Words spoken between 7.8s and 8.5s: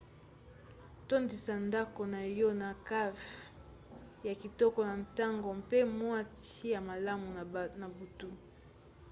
butu